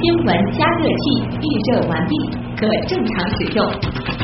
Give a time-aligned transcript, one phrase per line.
[0.00, 1.04] 新闻加热器
[1.44, 2.16] 预热完毕，
[2.56, 3.60] 可正常使用。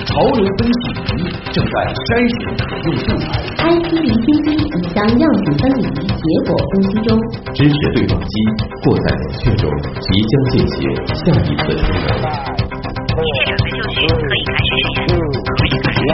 [0.06, 0.80] 潮流分析
[1.12, 3.28] 仪正在筛选可用素材。
[3.60, 7.12] IC 离心机已将样品分离，结果分析中。
[7.52, 8.32] 知识对撞机
[8.84, 9.68] 过在冷却中，
[10.00, 10.80] 即将进行
[11.12, 12.08] 下一次冲凉。
[13.20, 15.04] 一切准备就绪，
[15.44, 16.10] 可以开始实验。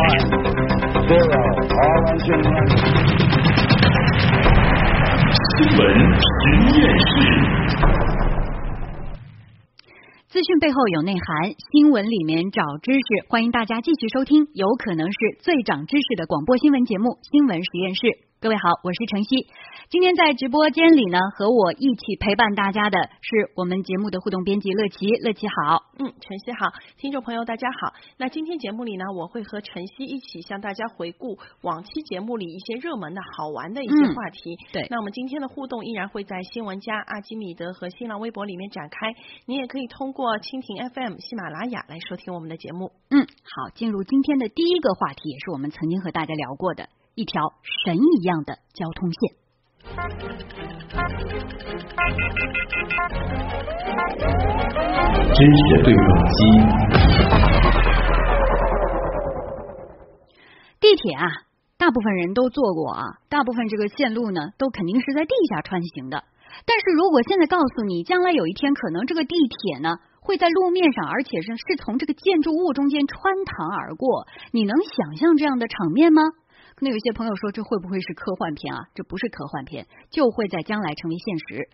[1.06, 2.42] 可以开始实验。
[5.54, 5.80] 新闻
[6.26, 6.34] 实
[6.74, 7.14] 验室。
[10.58, 13.26] 背后有内涵，新闻里面找知识。
[13.28, 18.00] 欢迎大家继续收听，有可能是最长知识的广播新闻节目《新闻实验室》。
[18.42, 19.46] 各位好，我是晨曦。
[19.88, 25.06] 今天在直播间里呢，和我一起陪伴大家的是我们节目的互动编辑乐琪。
[25.22, 27.94] 乐琪好，嗯，晨曦好，听众朋友大家好。
[28.16, 34.54] 那今天节目里呢，我会和晨曦一起向大家回顾往期节目里一些热门的好玩的一些话题。
[34.54, 39.14] 嗯、对，那我们今天的互动依然会在新闻加、阿基米德和新浪微博里面展开。
[39.46, 42.90] 你也可以通过蜻蜓 FM、喜马拉雅来收听我们的节目。
[43.08, 46.88] 嗯，好，进入今天的第一个话题，也是我们曾经和大家聊过的。
[47.14, 47.52] 一条
[47.84, 49.36] 神一样的交通线。
[55.34, 56.36] 知识对撞机。
[60.80, 61.26] 地铁啊，
[61.76, 66.24] 大部分人都坐过啊，大部分这个线路呢，都肯定是在地下穿行的。
[66.66, 76.22] 但是如果现在告诉你，将来有一天可能这个地铁呢，会在路面上，而且是是从这个建筑物中间穿堂而过，你能想象这样的场面吗？
[76.84, 78.80] 那有些朋友说，这会不会是科幻片啊？
[78.92, 81.70] 这不是科幻片，就会在将来成为现实。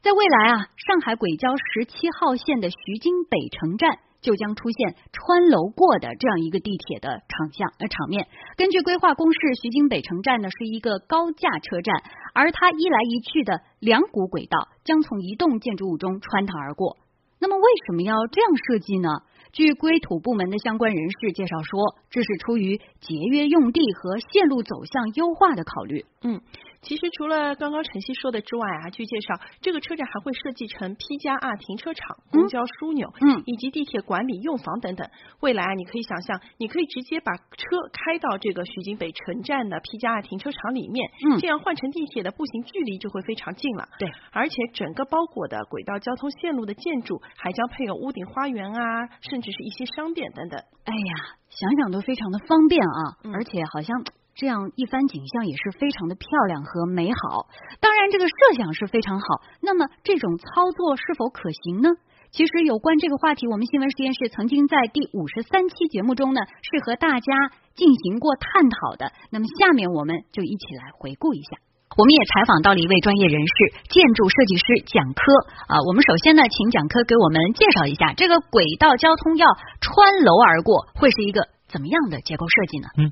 [0.00, 8.26] 在未来啊，上海轨交十七号线的徐泾北城站就将出现穿楼过的这样一个地铁的场相呃场面。
[8.56, 16.96] 根据规划公示，徐泾北城站呢是一个高架车站，而它一来一去的两股轨道将从一栋建筑物中穿堂而过。
[17.40, 19.08] 那么为什么要这样设计呢？
[19.52, 26.04] 据规土部门的相关人士介绍说，这是出于节约用地和线路走向优化的考虑。
[26.22, 26.40] 嗯。
[26.80, 35.08] 其实除了刚刚晨曦说的之外啊，据介绍，这个车站还会设计成 P 加 R 停车场、公交枢纽，嗯，以及地铁管理用房等等。
[35.40, 43.88] 未来啊，你可以想象，你可以直接把车开到这个徐泾北城站的 P 加 R 停车场里面，嗯，这样换乘地铁的步行距离就会非常近了。
[43.98, 50.60] 对，而且整个包裹的轨道交通线路的建筑还将配有屋顶花园啊，甚至是一些商店等等。
[50.84, 51.14] 哎呀，
[51.50, 54.04] 想想都非常的方便啊，嗯、而且好像。
[54.38, 57.50] 这样一番景象也是非常的漂亮和美好。
[57.80, 59.26] 当然，这个设想是非常好。
[59.60, 61.90] 那么，这种操作是否可行呢？
[62.30, 69.10] 其实，有关这个话题，我们新闻实验室曾经在第五十三期节目中呢，是和大家进行过探讨的。
[69.34, 71.58] 那么，下面我们就一起来回顾一下。
[71.98, 75.34] 我们也采访到了一位专业人士，建筑设计师蒋科
[75.66, 75.82] 啊。
[75.82, 79.50] 我们首先呢，请蒋科给我们介绍一下，这个轨道交通要
[79.82, 82.86] 穿楼而过，会是一个怎么样的结构设计呢？
[83.02, 83.10] 嗯。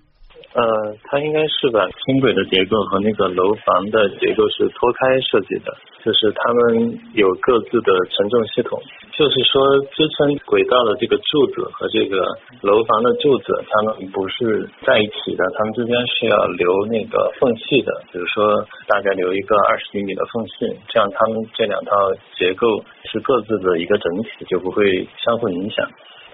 [0.57, 5.69] 呃，它应该是把轻轨的结构和那个楼房的结构是脱开设计的，
[6.03, 8.81] 就是它们有各自的承重系统，
[9.13, 9.61] 就是说
[9.93, 12.25] 支撑轨道的这个柱子和这个
[12.63, 21.93] 楼房的柱子，它们不是在一起的，它们之间是要留那个缝隙的，比如说大概留一个二十厘米的缝隙，这样它们这两套
[22.35, 25.87] 结构是各自的一个整体，就不会相互影响。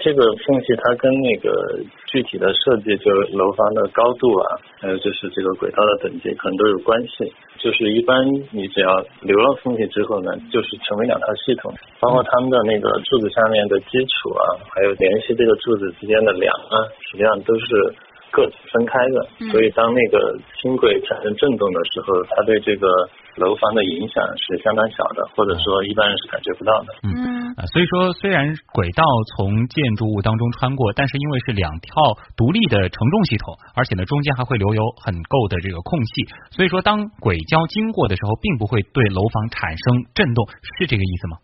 [0.03, 1.79] 这个缝隙它跟那个
[2.11, 7.33] 具体的设计，就是楼房的高度啊，还有就是这个轨道的等级，可能都有关系。
[7.63, 8.19] 就是一般
[8.51, 8.91] 你只要
[9.23, 14.43] 留了缝隙之后呢，就是成为两套系统，包括他们的那个柱子下面的基础啊，
[14.75, 16.75] 还有联系这个柱子之间的梁啊，
[17.07, 17.95] 实际上都是
[18.33, 19.51] 各自分开的。
[19.53, 22.89] 所以当那个轻轨产生震动的时候，它对这个
[23.37, 26.95] 楼房的影响是相当小的，或者说一般人是感觉不到的。
[27.07, 27.32] 嗯。
[27.57, 29.05] 啊，所以说虽然轨道
[29.35, 40.47] 从建筑物当中穿过，但是因为是两套独立的承重系统，而且呢中间还会留有很够的这个空隙，所以说当轨交经过的时候，并不会对楼房产生震动，
[40.79, 41.37] 是这个意思吗？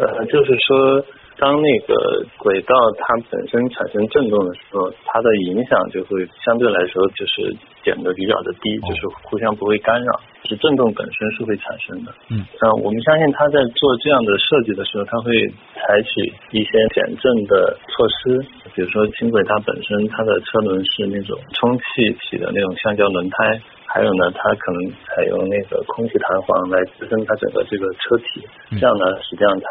[0.00, 1.04] 呃，就是说。
[1.36, 12.12] 当那个轨道它本身产生震动的时候，它的影响就会相对来说就是减的比较的低，就是互相不会干扰，是震动本身是会产生的。
[12.30, 15.32] 嗯，呃，我们相信它在做这样的设计的时候，它会
[15.74, 18.38] 采取一些减震的措施，
[18.74, 23.60] 比如说轻轨它本身它的车轮是那种充气体的那种橡胶轮胎。
[23.94, 28.42] 还有呢，它可能采用那个空气弹簧来支撑它整个这个车体，
[28.74, 29.68] 这样呢，实际上它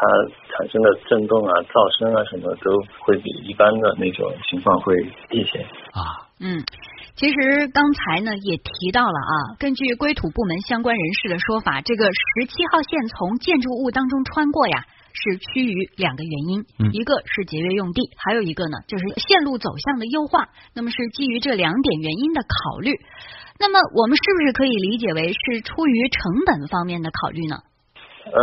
[0.48, 2.72] 产生的震动啊、噪声啊什么都
[3.04, 4.96] 会比一般的那种情况会
[5.28, 5.60] 低一些
[5.92, 6.24] 啊。
[6.40, 6.64] 嗯，
[7.20, 20.50] 其实刚才呢也提到了啊，根据规土部门相关人士的说法，这个十七号线从建筑物当中穿过呀，是趋于两个原因，嗯一个是节约用地，还有一个呢就是线路走向的优化。
[20.74, 22.90] 那么是基于这两点原因的考虑。
[23.58, 27.62] 那么我们是不是可以理解为是出于成本方面的考虑呢？
[28.26, 28.40] 呃，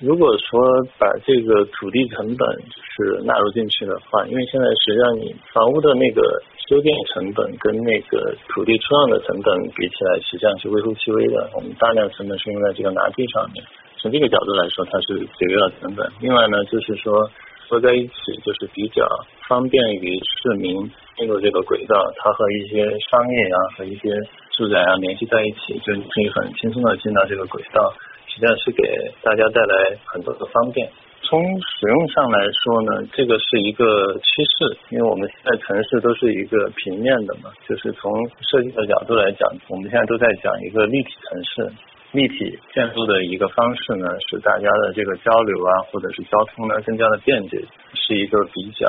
[0.00, 0.60] 如果说
[0.98, 6.20] 把这个土地成本就是纳入进去的话，因为现在实际上你房屋的那个
[6.68, 11.48] 修建成本跟那个土地出让的成本比起来，实际上是微乎其微的。
[11.54, 13.64] 我们大量成本是用在这个拿地上面，
[14.00, 16.10] 从这个角度来说，它是节约了成本。
[16.20, 17.30] 另外呢，就是说
[17.68, 19.06] 合在一起，就是比较
[19.46, 24.08] 方便于市民进入这个轨道，它和一些商业啊和一些
[24.56, 27.92] 住宅啊联系在一起，就可以很轻松的进到这个轨道。
[28.26, 28.82] 实际上是给
[29.22, 30.88] 大家带来很多的方便。
[31.22, 38.10] 从使用上来说呢，这个是一个趋势，因为我们现在城市都是一个平面的嘛，就是从
[38.48, 41.72] 设计的角度来讲，我们现在都在讲一个立体城市。
[42.12, 47.62] 立体建筑的一个方式呢，使大家的这个交流啊，或者是交通呢更加的便捷，
[47.94, 48.86] 是一个比较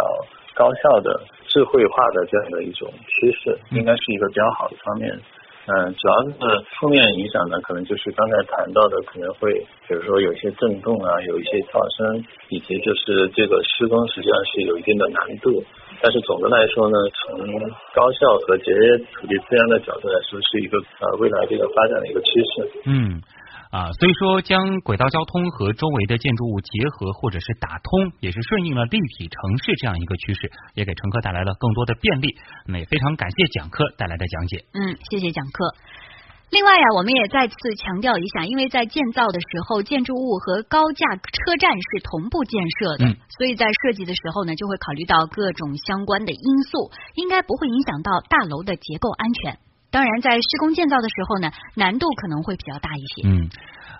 [0.55, 5.19] 高效的、智慧化的这样的一种趋势，应该是一个比较好的方面。
[5.67, 9.53] 嗯，主要是负面影响呢，可能就是刚才谈到的，可能会
[9.87, 15.63] 比如说有一些震动啊，有一些噪声，以及就是这个施工实际上是有一定的难度。
[16.01, 17.47] 但是总的来说呢，从
[17.93, 22.71] 高效和节约土地资源的角度来说，是一个呃未来这个发展的一个趋势。
[22.85, 23.21] 嗯。
[23.71, 32.35] 啊，所以说将轨道交通和周围的建筑物结合或者是打通，也是顺应了立体城市这样一个趋势，也给乘客带来了更多的便利。
[32.67, 34.65] 那也非常感谢讲课带来的讲解。
[34.73, 35.71] 嗯，谢谢讲课。
[36.51, 49.57] 另外呀，我们也再次强调一下，因为在建造的时候，建筑物和高架车站是同步建设的，嗯所以在设计的时候呢，就会考虑到各种相关的因素，应该不会影响到大楼的结构安全。
[49.91, 53.27] 当然，在施工建造的时候呢，难度可能会比较大一些。
[53.27, 53.49] 嗯。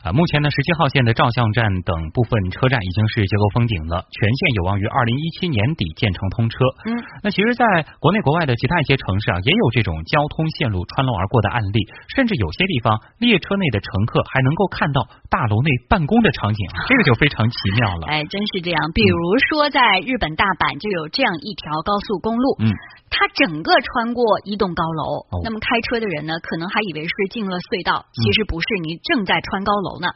[0.01, 6.57] 啊，目前呢，十七号线的照相站等部分车站已经是结构封顶了，全线有望于二零一七年底建成通车。
[6.89, 11.85] 嗯，那其实，在国内国外的其他一些城市啊，也有这种交通线路穿楼而过的案例，
[12.15, 18.07] 甚至有些地方列车内的乘客还能够看到大楼内办公的场景， 这个就非常奇妙了。
[18.09, 18.81] 哎，真是这样。
[18.95, 22.73] 比如说，在日本大阪就有这样一条高速公路，嗯，
[23.13, 30.07] 它整个穿过一栋高楼，哦那么开车的人呢，可能还以为是进了隧道，其实不是，你正在穿高楼呢。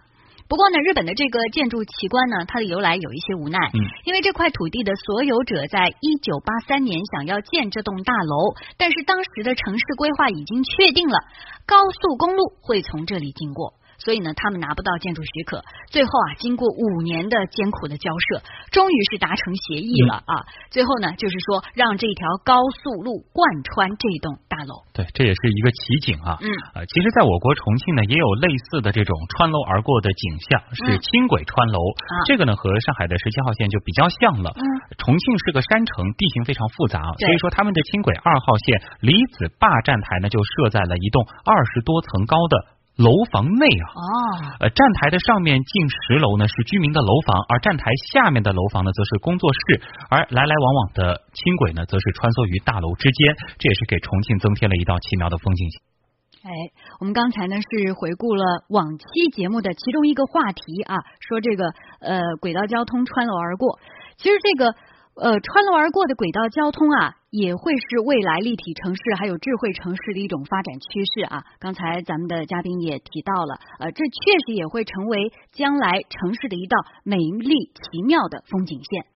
[0.47, 11.17] 不过呢，日本的这个建筑奇观呢，它的由来有一些无奈，嗯，因为这块土地的所有者在一九八三年想要建这栋大楼，但是当时的城市规划已经确定了
[11.65, 13.73] 高速公路会从这里经过。
[13.97, 15.63] 所以呢，他们拿不到建筑许可。
[15.89, 20.33] 最后啊，经过五年的艰苦的交涉，终于是达成协议了啊。
[20.71, 24.83] 最后呢，就是说让这条高速路贯穿这栋大楼。
[24.93, 26.37] 对，这也是一个奇景啊。
[26.41, 31.79] 嗯，呃，其实，在我国重庆呢，也有类似的这种穿楼而过的景象，是嗯轻轨穿楼。
[31.79, 34.51] 啊这个呢，和上海的十七号线就比较像了。
[34.55, 34.63] 嗯，
[34.97, 43.85] 重庆是个山城，地形非常复杂，所以说他们的轻轨二号线离子坝站台呢，就设在了一栋二十多层高的楼房内啊。
[43.91, 44.01] 哦，
[44.61, 55.81] 呃，站台的上面近十楼呢是居民的楼房，而站台下面的楼房呢则是工作室，而来来往往的轻轨呢则是穿梭于大楼之间，这也是给重庆增添了一道奇妙的风景线。
[56.45, 56.51] 哎，
[56.99, 63.79] 我们刚才呢是回顾了往期节目的其中一个话题啊，说这个呃轨道交通穿楼而过，
[64.17, 64.69] 其实这个
[65.17, 71.43] 呃穿楼而过的轨道交通啊，也会是未来立体城市还有智慧城市的一种发展趋势啊。
[71.59, 79.05] 刚才咱们的嘉宾也提到了，呃，这确实也会成为将来城市的一道美丽奇妙的风景线。